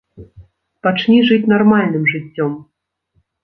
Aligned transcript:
Пачні 0.87 1.19
жыць 1.29 1.49
нармальным 1.53 2.11
жыццём! 2.17 2.61